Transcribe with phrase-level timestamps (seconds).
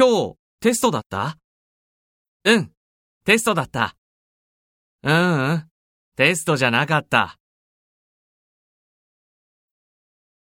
[0.00, 1.36] 今日、テストだった？
[2.44, 2.72] うん、
[3.26, 3.96] テストだった。
[5.02, 5.68] うんうん、
[6.16, 7.38] テストじゃなかった。